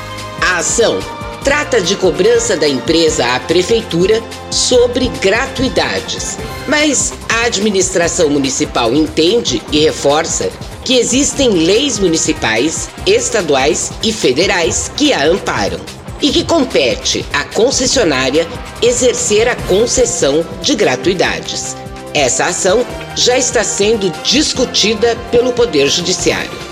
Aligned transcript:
A 0.40 0.60
ação 0.60 0.98
trata 1.44 1.78
de 1.78 1.94
cobrança 1.94 2.56
da 2.56 2.66
empresa 2.66 3.34
à 3.34 3.40
prefeitura 3.40 4.22
sobre 4.50 5.08
gratuidades, 5.20 6.38
mas 6.66 7.12
a 7.28 7.44
administração 7.44 8.30
municipal 8.30 8.94
entende 8.94 9.62
e 9.70 9.80
reforça 9.80 10.48
que 10.86 10.94
existem 10.94 11.50
leis 11.50 11.98
municipais, 11.98 12.88
estaduais 13.06 13.92
e 14.02 14.10
federais 14.10 14.90
que 14.96 15.12
a 15.12 15.26
amparam 15.26 15.97
e 16.20 16.30
que 16.30 16.44
compete 16.44 17.24
à 17.32 17.44
concessionária 17.44 18.46
exercer 18.82 19.48
a 19.48 19.54
concessão 19.54 20.44
de 20.62 20.74
gratuidades. 20.74 21.76
Essa 22.14 22.46
ação 22.46 22.84
já 23.14 23.36
está 23.36 23.62
sendo 23.62 24.10
discutida 24.22 25.16
pelo 25.30 25.52
Poder 25.52 25.88
Judiciário. 25.88 26.68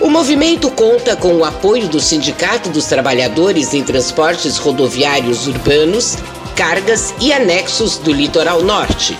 O 0.00 0.08
movimento 0.08 0.70
conta 0.70 1.14
com 1.14 1.34
o 1.34 1.44
apoio 1.44 1.86
do 1.86 2.00
Sindicato 2.00 2.70
dos 2.70 2.86
Trabalhadores 2.86 3.74
em 3.74 3.82
Transportes 3.82 4.56
Rodoviários 4.56 5.46
Urbanos, 5.46 6.16
Cargas 6.56 7.14
e 7.20 7.32
Anexos 7.32 7.98
do 7.98 8.10
Litoral 8.10 8.62
Norte, 8.62 9.16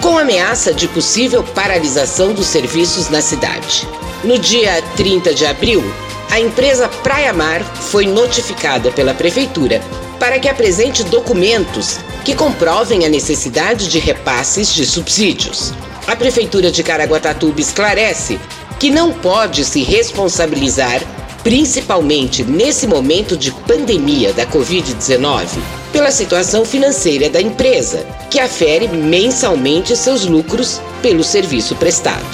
com 0.00 0.18
ameaça 0.18 0.72
de 0.72 0.88
possível 0.88 1.42
paralisação 1.42 2.32
dos 2.32 2.46
serviços 2.46 3.10
na 3.10 3.20
cidade. 3.20 3.86
No 4.24 4.38
dia 4.38 4.82
30 4.96 5.34
de 5.34 5.44
abril, 5.44 5.84
a 6.30 6.40
empresa 6.40 6.88
Praia 6.88 7.32
Mar 7.32 7.62
foi 7.62 8.06
notificada 8.06 8.90
pela 8.90 9.14
Prefeitura 9.14 9.80
para 10.18 10.38
que 10.38 10.48
apresente 10.48 11.04
documentos 11.04 11.98
que 12.24 12.34
comprovem 12.34 13.04
a 13.04 13.08
necessidade 13.08 13.88
de 13.88 13.98
repasses 13.98 14.72
de 14.72 14.86
subsídios. 14.86 15.72
A 16.06 16.16
Prefeitura 16.16 16.70
de 16.70 16.82
Caraguatatuba 16.82 17.60
esclarece 17.60 18.38
que 18.78 18.90
não 18.90 19.12
pode 19.12 19.64
se 19.64 19.82
responsabilizar, 19.82 21.00
principalmente 21.42 22.42
nesse 22.42 22.86
momento 22.86 23.36
de 23.36 23.52
pandemia 23.52 24.32
da 24.32 24.46
Covid-19, 24.46 25.46
pela 25.92 26.10
situação 26.10 26.64
financeira 26.64 27.28
da 27.28 27.40
empresa, 27.40 28.04
que 28.30 28.40
afere 28.40 28.88
mensalmente 28.88 29.96
seus 29.96 30.26
lucros 30.26 30.80
pelo 31.00 31.22
serviço 31.22 31.74
prestado. 31.76 32.26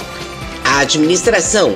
A 0.65 0.81
administração 0.81 1.75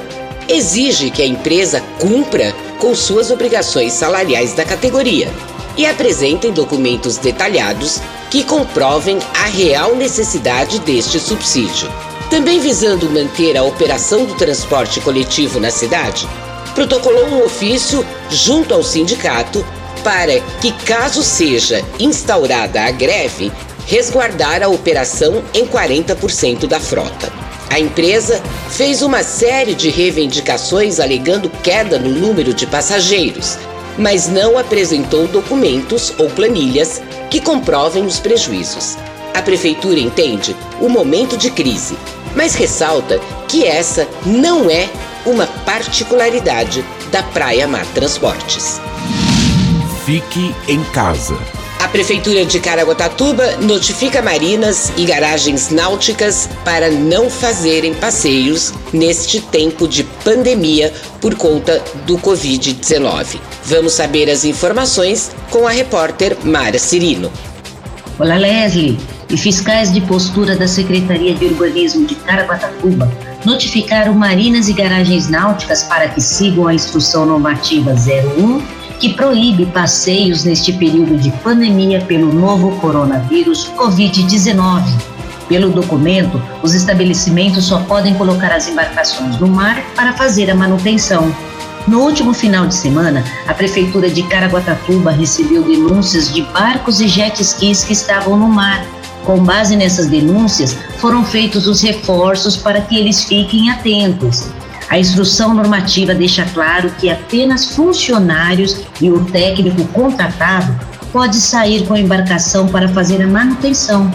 exige 0.48 1.10
que 1.10 1.22
a 1.22 1.26
empresa 1.26 1.82
cumpra 1.98 2.54
com 2.78 2.94
suas 2.94 3.30
obrigações 3.30 3.92
salariais 3.92 4.52
da 4.52 4.64
categoria 4.64 5.30
e 5.76 5.86
apresentem 5.86 6.52
documentos 6.52 7.16
detalhados 7.16 8.00
que 8.30 8.44
comprovem 8.44 9.18
a 9.42 9.46
real 9.46 9.94
necessidade 9.94 10.78
deste 10.80 11.18
subsídio. 11.18 11.88
Também 12.30 12.58
visando 12.58 13.08
manter 13.10 13.56
a 13.56 13.62
operação 13.62 14.24
do 14.24 14.34
transporte 14.34 15.00
coletivo 15.00 15.60
na 15.60 15.70
cidade, 15.70 16.28
protocolou 16.74 17.26
um 17.26 17.44
ofício 17.44 18.04
junto 18.28 18.74
ao 18.74 18.82
sindicato 18.82 19.64
para 20.02 20.40
que, 20.60 20.72
caso 20.84 21.22
seja 21.22 21.82
instaurada 21.98 22.82
a 22.82 22.90
greve, 22.90 23.52
resguardar 23.86 24.62
a 24.62 24.68
operação 24.68 25.42
em 25.54 25.66
40% 25.66 26.66
da 26.66 26.80
frota. 26.80 27.43
A 27.74 27.80
empresa 27.80 28.40
fez 28.70 29.02
uma 29.02 29.24
série 29.24 29.74
de 29.74 29.90
reivindicações 29.90 31.00
alegando 31.00 31.50
queda 31.50 31.98
no 31.98 32.08
número 32.08 32.54
de 32.54 32.68
passageiros, 32.68 33.58
mas 33.98 34.28
não 34.28 34.56
apresentou 34.56 35.26
documentos 35.26 36.14
ou 36.16 36.30
planilhas 36.30 37.02
que 37.28 37.40
comprovem 37.40 38.06
os 38.06 38.20
prejuízos. 38.20 38.96
A 39.34 39.42
prefeitura 39.42 39.98
entende 39.98 40.54
o 40.80 40.88
momento 40.88 41.36
de 41.36 41.50
crise, 41.50 41.98
mas 42.36 42.54
ressalta 42.54 43.18
que 43.48 43.66
essa 43.66 44.06
não 44.24 44.70
é 44.70 44.88
uma 45.26 45.48
particularidade 45.66 46.84
da 47.10 47.24
Praia 47.24 47.66
Mar 47.66 47.86
Transportes. 47.86 48.80
Fique 50.06 50.54
em 50.68 50.80
casa. 50.92 51.36
A 51.84 51.88
Prefeitura 51.88 52.46
de 52.46 52.60
Caraguatatuba 52.60 53.58
notifica 53.58 54.22
marinas 54.22 54.90
e 54.96 55.04
garagens 55.04 55.68
náuticas 55.68 56.48
para 56.64 56.90
não 56.90 57.28
fazerem 57.28 57.92
passeios 57.92 58.72
neste 58.90 59.38
tempo 59.38 59.86
de 59.86 60.02
pandemia 60.24 60.90
por 61.20 61.34
conta 61.34 61.84
do 62.06 62.16
Covid-19. 62.16 63.38
Vamos 63.66 63.92
saber 63.92 64.30
as 64.30 64.46
informações 64.46 65.30
com 65.50 65.68
a 65.68 65.72
repórter 65.72 66.38
Mara 66.42 66.78
Cirino. 66.78 67.30
Olá, 68.18 68.38
Leslie 68.38 68.98
e 69.28 69.36
fiscais 69.36 69.92
de 69.92 70.00
postura 70.00 70.56
da 70.56 70.66
Secretaria 70.66 71.34
de 71.34 71.44
Urbanismo 71.44 72.06
de 72.06 72.14
Caraguatatuba 72.14 73.12
notificaram 73.44 74.14
marinas 74.14 74.68
e 74.68 74.72
garagens 74.72 75.28
náuticas 75.28 75.82
para 75.82 76.08
que 76.08 76.20
sigam 76.22 76.66
a 76.66 76.72
instrução 76.72 77.26
normativa 77.26 77.92
01, 77.92 78.62
que 78.98 79.14
proíbe 79.14 79.66
passeios 79.66 80.44
neste 80.44 80.72
período 80.72 81.16
de 81.16 81.30
pandemia 81.42 82.00
pelo 82.02 82.32
novo 82.32 82.72
coronavírus 82.80 83.70
Covid-19. 83.76 84.82
Pelo 85.48 85.70
documento, 85.70 86.40
os 86.62 86.74
estabelecimentos 86.74 87.66
só 87.66 87.80
podem 87.80 88.14
colocar 88.14 88.52
as 88.52 88.68
embarcações 88.68 89.38
no 89.38 89.46
mar 89.46 89.82
para 89.94 90.14
fazer 90.14 90.50
a 90.50 90.54
manutenção. 90.54 91.34
No 91.86 92.00
último 92.00 92.32
final 92.32 92.66
de 92.66 92.74
semana, 92.74 93.22
a 93.46 93.52
Prefeitura 93.52 94.08
de 94.08 94.22
Caraguatatuba 94.22 95.10
recebeu 95.10 95.62
denúncias 95.62 96.32
de 96.32 96.40
barcos 96.42 97.00
e 97.00 97.08
jet 97.08 97.40
skis 97.42 97.84
que 97.84 97.92
estavam 97.92 98.38
no 98.38 98.48
mar 98.48 98.82
com 99.24 99.42
base 99.42 99.74
nessas 99.74 100.06
denúncias, 100.06 100.76
foram 100.98 101.24
feitos 101.24 101.66
os 101.66 101.80
reforços 101.80 102.56
para 102.56 102.82
que 102.82 102.98
eles 102.98 103.24
fiquem 103.24 103.70
atentos. 103.70 104.48
A 104.94 104.98
instrução 105.00 105.52
normativa 105.52 106.14
deixa 106.14 106.44
claro 106.54 106.88
que 107.00 107.10
apenas 107.10 107.74
funcionários 107.74 108.82
e 109.00 109.10
o 109.10 109.24
técnico 109.24 109.84
contratado 109.88 110.72
pode 111.12 111.34
sair 111.34 111.84
com 111.84 111.94
a 111.94 111.98
embarcação 111.98 112.68
para 112.68 112.88
fazer 112.88 113.20
a 113.20 113.26
manutenção. 113.26 114.08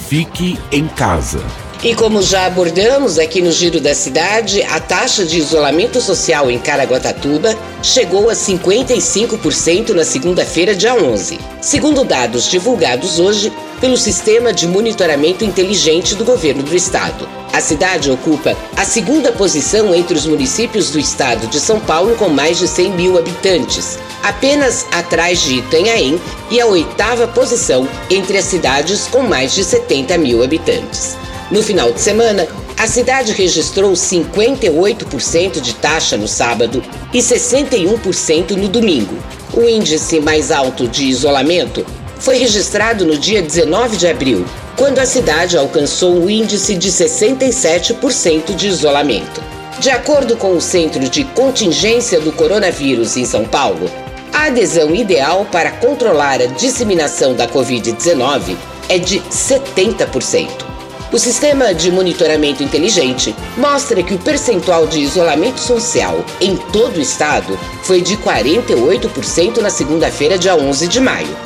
Fique 0.08 0.56
em 0.70 0.86
casa. 0.86 1.42
E 1.86 1.94
como 1.94 2.20
já 2.20 2.46
abordamos 2.46 3.16
aqui 3.16 3.40
no 3.40 3.52
Giro 3.52 3.80
da 3.80 3.94
Cidade, 3.94 4.60
a 4.60 4.80
taxa 4.80 5.24
de 5.24 5.38
isolamento 5.38 6.00
social 6.00 6.50
em 6.50 6.58
Caraguatatuba 6.58 7.56
chegou 7.80 8.28
a 8.28 8.32
55% 8.32 9.90
na 9.90 10.04
segunda-feira, 10.04 10.74
dia 10.74 10.96
11, 10.96 11.38
segundo 11.60 12.02
dados 12.02 12.50
divulgados 12.50 13.20
hoje 13.20 13.52
pelo 13.80 13.96
Sistema 13.96 14.52
de 14.52 14.66
Monitoramento 14.66 15.44
Inteligente 15.44 16.16
do 16.16 16.24
Governo 16.24 16.64
do 16.64 16.74
Estado. 16.74 17.28
A 17.52 17.60
cidade 17.60 18.10
ocupa 18.10 18.56
a 18.76 18.84
segunda 18.84 19.30
posição 19.30 19.94
entre 19.94 20.16
os 20.16 20.26
municípios 20.26 20.90
do 20.90 20.98
estado 20.98 21.46
de 21.46 21.60
São 21.60 21.78
Paulo 21.78 22.16
com 22.16 22.28
mais 22.28 22.58
de 22.58 22.66
100 22.66 22.90
mil 22.94 23.16
habitantes, 23.16 23.96
apenas 24.24 24.84
atrás 24.90 25.40
de 25.40 25.58
Itanhaém, 25.58 26.20
e 26.50 26.60
a 26.60 26.66
oitava 26.66 27.28
posição 27.28 27.88
entre 28.10 28.38
as 28.38 28.46
cidades 28.46 29.06
com 29.06 29.22
mais 29.22 29.54
de 29.54 29.62
70 29.62 30.18
mil 30.18 30.42
habitantes. 30.42 31.16
No 31.50 31.62
final 31.62 31.92
de 31.92 32.00
semana, 32.00 32.48
a 32.76 32.88
cidade 32.88 33.32
registrou 33.32 33.92
58% 33.92 35.60
de 35.60 35.74
taxa 35.74 36.16
no 36.16 36.26
sábado 36.26 36.82
e 37.12 37.18
61% 37.18 38.50
no 38.50 38.68
domingo. 38.68 39.16
O 39.54 39.62
índice 39.68 40.18
mais 40.18 40.50
alto 40.50 40.88
de 40.88 41.04
isolamento 41.04 41.86
foi 42.18 42.36
registrado 42.38 43.06
no 43.06 43.16
dia 43.16 43.40
19 43.40 43.96
de 43.96 44.08
abril, 44.08 44.44
quando 44.76 44.98
a 44.98 45.06
cidade 45.06 45.56
alcançou 45.56 46.18
o 46.18 46.28
índice 46.28 46.74
de 46.74 46.90
67% 46.90 48.54
de 48.54 48.66
isolamento. 48.66 49.40
De 49.78 49.90
acordo 49.90 50.36
com 50.36 50.52
o 50.52 50.60
Centro 50.60 51.08
de 51.08 51.22
Contingência 51.24 52.20
do 52.20 52.32
Coronavírus 52.32 53.16
em 53.16 53.24
São 53.24 53.44
Paulo, 53.44 53.88
a 54.32 54.46
adesão 54.46 54.94
ideal 54.94 55.46
para 55.52 55.70
controlar 55.70 56.42
a 56.42 56.46
disseminação 56.46 57.34
da 57.34 57.46
Covid-19 57.46 58.56
é 58.88 58.98
de 58.98 59.20
70%. 59.20 60.75
O 61.12 61.18
sistema 61.18 61.72
de 61.72 61.90
monitoramento 61.92 62.64
inteligente 62.64 63.34
mostra 63.56 64.02
que 64.02 64.12
o 64.12 64.18
percentual 64.18 64.88
de 64.88 64.98
isolamento 64.98 65.60
social 65.60 66.24
em 66.40 66.56
todo 66.56 66.96
o 66.96 67.00
estado 67.00 67.56
foi 67.84 68.02
de 68.02 68.16
48% 68.16 69.58
na 69.58 69.70
segunda-feira, 69.70 70.36
dia 70.36 70.56
11 70.56 70.88
de 70.88 71.00
maio. 71.00 71.36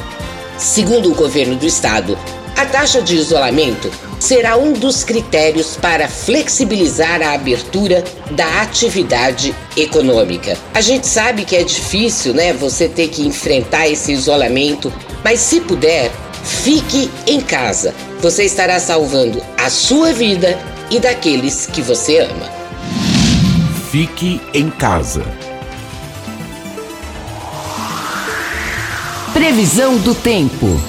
Segundo 0.56 1.12
o 1.12 1.14
governo 1.14 1.56
do 1.56 1.66
estado, 1.66 2.18
a 2.56 2.64
taxa 2.64 3.02
de 3.02 3.16
isolamento 3.16 3.90
será 4.18 4.56
um 4.56 4.72
dos 4.72 5.04
critérios 5.04 5.76
para 5.76 6.08
flexibilizar 6.08 7.20
a 7.22 7.32
abertura 7.32 8.02
da 8.30 8.62
atividade 8.62 9.54
econômica. 9.76 10.56
A 10.72 10.80
gente 10.80 11.06
sabe 11.06 11.44
que 11.44 11.56
é 11.56 11.62
difícil, 11.62 12.32
né, 12.32 12.52
você 12.54 12.88
ter 12.88 13.08
que 13.08 13.26
enfrentar 13.26 13.88
esse 13.88 14.10
isolamento, 14.10 14.92
mas 15.22 15.40
se 15.40 15.60
puder, 15.60 16.10
fique 16.42 17.10
em 17.26 17.40
casa 17.42 17.94
você 18.20 18.44
estará 18.44 18.78
salvando 18.78 19.42
a 19.62 19.68
sua 19.68 20.10
vida 20.10 20.58
e 20.90 20.98
daqueles 20.98 21.66
que 21.66 21.82
você 21.82 22.20
ama. 22.20 22.50
Fique 23.90 24.40
em 24.54 24.70
casa. 24.70 25.22
Previsão 29.34 29.98
do 29.98 30.14
tempo. 30.14 30.80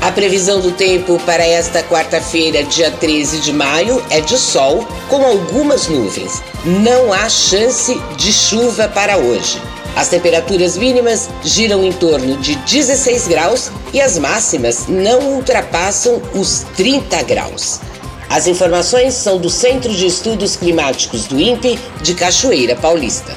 A 0.00 0.12
previsão 0.12 0.60
do 0.60 0.70
tempo 0.70 1.18
para 1.26 1.44
esta 1.44 1.82
quarta-feira, 1.82 2.62
dia 2.62 2.92
13 2.92 3.40
de 3.40 3.52
maio, 3.52 4.00
é 4.08 4.20
de 4.20 4.38
sol 4.38 4.86
com 5.08 5.24
algumas 5.24 5.88
nuvens. 5.88 6.42
Não 6.64 7.12
há 7.12 7.28
chance 7.28 8.00
de 8.16 8.32
chuva 8.32 8.88
para 8.88 9.16
hoje. 9.18 9.60
As 9.96 10.08
temperaturas 10.08 10.76
mínimas 10.76 11.30
giram 11.42 11.82
em 11.84 11.92
torno 11.92 12.36
de 12.36 12.54
16 12.56 13.28
graus 13.28 13.70
e 13.92 14.00
as 14.00 14.18
máximas 14.18 14.86
não 14.88 15.34
ultrapassam 15.34 16.20
os 16.34 16.66
30 16.76 17.22
graus. 17.24 17.80
As 18.28 18.46
informações 18.46 19.14
são 19.14 19.38
do 19.38 19.48
Centro 19.50 19.92
de 19.92 20.06
Estudos 20.06 20.54
Climáticos 20.56 21.26
do 21.26 21.40
INPE 21.40 21.76
de 22.00 22.14
Cachoeira 22.14 22.76
Paulista. 22.76 23.36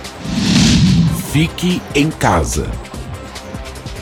Fique 1.32 1.82
em 1.96 2.12
casa. 2.12 2.70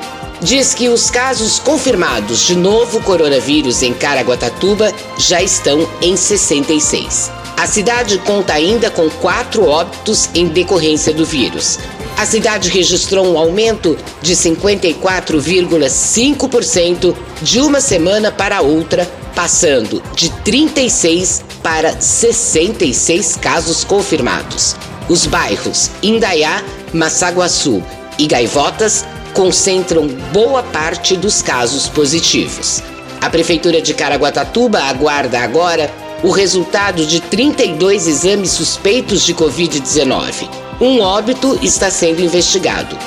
diz 0.41 0.73
que 0.73 0.89
os 0.89 1.09
casos 1.09 1.59
confirmados 1.59 2.41
de 2.41 2.55
novo 2.55 3.01
coronavírus 3.01 3.81
em 3.81 3.93
Caraguatatuba 3.93 4.93
já 5.17 5.41
estão 5.41 5.89
em 6.01 6.15
66. 6.15 7.31
A 7.57 7.67
cidade 7.67 8.17
conta 8.19 8.53
ainda 8.53 8.91
com 8.91 9.09
quatro 9.09 9.65
óbitos 9.65 10.29
em 10.35 10.47
decorrência 10.47 11.13
do 11.13 11.25
vírus. 11.25 11.79
A 12.17 12.25
cidade 12.25 12.69
registrou 12.69 13.25
um 13.25 13.37
aumento 13.37 13.97
de 14.21 14.33
54,5% 14.35 17.13
de 17.41 17.59
uma 17.59 17.81
semana 17.81 18.31
para 18.31 18.61
outra 18.61 19.05
passando 19.35 20.01
de 20.15 20.29
36 20.43 21.43
para 21.61 21.99
66 21.99 23.35
casos 23.35 23.83
confirmados. 23.83 24.75
Os 25.09 25.25
bairros 25.25 25.91
Indaiá, 26.01 26.63
Massaguaçu 26.93 27.83
e 28.17 28.25
Gaivotas 28.25 29.05
concentram 29.33 30.07
boa 30.31 30.63
parte 30.63 31.17
dos 31.17 31.41
casos 31.41 31.89
positivos. 31.89 32.81
A 33.21 33.29
Prefeitura 33.29 33.81
de 33.81 33.93
Caraguatatuba 33.93 34.79
aguarda 34.79 35.39
agora 35.39 35.91
o 36.23 36.31
resultado 36.31 37.05
de 37.05 37.19
32 37.19 38.07
exames 38.07 38.51
suspeitos 38.51 39.23
de 39.23 39.33
Covid-19. 39.35 40.49
Um 40.79 41.01
óbito 41.01 41.59
está 41.61 41.89
sendo 41.91 42.21
investigado. 42.21 42.97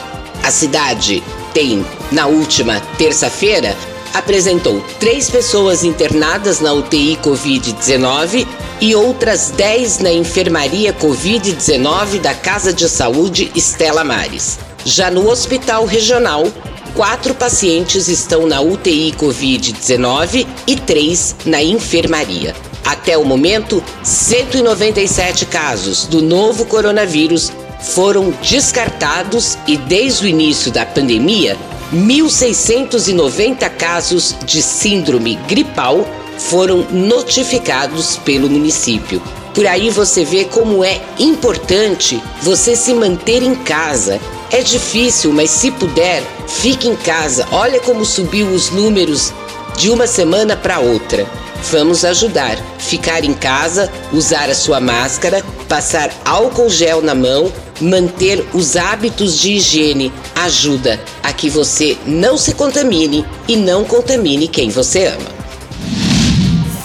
A 0.43 0.51
cidade 0.51 1.23
tem, 1.53 1.85
na 2.13 2.27
última 2.27 2.81
terça-feira, 2.97 3.77
apresentou 4.19 4.85
três 4.99 5.31
pessoas 5.31 5.85
internadas 5.85 6.61
na 6.61 6.73
UTI 6.73 7.19
Covid-19 7.23 8.47
e 8.81 8.95
outras 8.95 9.51
10 9.51 10.01
na 10.01 10.13
enfermaria 10.13 10.93
Covid-19 10.93 12.21
da 12.21 12.35
Casa 12.35 12.73
de 12.73 12.89
Saúde 12.89 13.51
Estela 13.55 14.05
Mares. 14.05 14.59
Já 14.85 15.11
no 15.11 15.29
Hospital 15.29 15.85
Regional, 15.85 16.47
quatro 16.95 17.35
pacientes 17.35 18.09
estão 18.09 18.47
na 18.47 18.61
UTI 18.61 19.13
Covid-19 19.13 20.47
e 20.67 20.77
três 20.77 21.37
na 21.47 21.63
enfermaria. 21.63 22.55
Até 22.85 23.17
o 23.17 23.25
momento, 23.25 23.83
197 24.03 25.47
casos 25.47 26.07
do 26.07 26.23
novo 26.23 26.65
coronavírus 26.65 27.53
foram 27.81 28.31
descartados 28.43 29.57
e, 29.67 29.77
desde 29.77 30.25
o 30.25 30.29
início 30.29 30.73
da 30.73 30.85
pandemia, 30.85 31.57
1.690 31.92 33.68
casos 33.71 34.37
de 34.45 34.62
síndrome 34.62 35.37
gripal 35.49 36.07
foram 36.38 36.87
notificados 36.90 38.16
pelo 38.18 38.49
município. 38.50 39.23
Por 39.54 39.66
aí 39.66 39.88
você 39.90 40.25
vê 40.25 40.45
como 40.45 40.85
é 40.85 41.00
importante 41.18 42.23
você 42.42 42.76
se 42.76 42.92
manter 42.92 43.42
em 43.42 43.54
casa. 43.54 44.21
É 44.50 44.61
difícil, 44.61 45.33
mas 45.33 45.50
se 45.50 45.71
puder, 45.71 46.23
fique 46.47 46.87
em 46.87 46.95
casa. 46.95 47.47
Olha 47.50 47.80
como 47.80 48.04
subiu 48.04 48.49
os 48.49 48.71
números 48.71 49.33
de 49.76 49.90
uma 49.90 50.07
semana 50.07 50.57
para 50.57 50.78
outra. 50.80 51.26
Vamos 51.65 52.05
ajudar. 52.05 52.57
Ficar 52.79 53.25
em 53.25 53.35
casa, 53.35 53.91
usar 54.12 54.49
a 54.49 54.55
sua 54.55 54.81
máscara, 54.81 55.45
passar 55.69 56.11
álcool 56.25 56.71
gel 56.71 57.03
na 57.03 57.15
mão, 57.15 57.53
manter 57.81 58.45
os 58.55 58.77
hábitos 58.77 59.38
de 59.38 59.53
higiene 59.53 60.12
ajuda 60.35 60.99
a 61.23 61.33
que 61.33 61.50
você 61.50 61.97
não 62.07 62.38
se 62.38 62.55
contamine 62.55 63.25
e 63.47 63.57
não 63.57 63.85
contamine 63.85 64.49
quem 64.49 64.71
você 64.71 65.07
ama. 65.07 65.38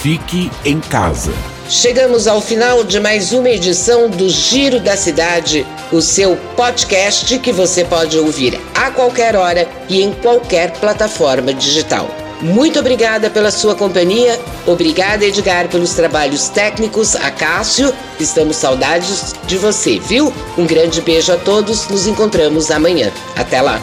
Fique 0.01 0.51
em 0.65 0.79
casa. 0.81 1.31
Chegamos 1.69 2.27
ao 2.27 2.41
final 2.41 2.83
de 2.83 2.99
mais 2.99 3.31
uma 3.31 3.49
edição 3.49 4.09
do 4.09 4.27
Giro 4.27 4.81
da 4.81 4.97
Cidade, 4.97 5.65
o 5.93 6.01
seu 6.01 6.35
podcast 6.57 7.39
que 7.39 7.53
você 7.53 7.85
pode 7.85 8.19
ouvir 8.19 8.59
a 8.75 8.91
qualquer 8.91 9.33
hora 9.35 9.65
e 9.87 10.01
em 10.01 10.11
qualquer 10.11 10.73
plataforma 10.73 11.53
digital. 11.53 12.22
Muito 12.43 12.77
obrigada 12.77 13.29
pela 13.29 13.49
sua 13.49 13.73
companhia. 13.73 14.37
Obrigada, 14.67 15.23
Edgar, 15.23 15.69
pelos 15.69 15.93
trabalhos 15.93 16.49
técnicos. 16.49 17.15
A 17.15 17.31
Cássio, 17.31 17.93
estamos 18.19 18.57
saudades 18.57 19.33
de 19.47 19.57
você, 19.57 19.97
viu? 19.97 20.31
Um 20.57 20.65
grande 20.65 21.01
beijo 21.01 21.31
a 21.31 21.37
todos. 21.37 21.87
Nos 21.87 22.05
encontramos 22.05 22.69
amanhã. 22.69 23.11
Até 23.37 23.61
lá. 23.61 23.81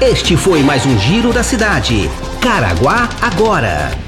Este 0.00 0.36
foi 0.36 0.60
mais 0.64 0.84
um 0.84 0.98
Giro 0.98 1.32
da 1.32 1.44
Cidade. 1.44 2.10
Caraguá 2.40 3.08
agora. 3.20 4.01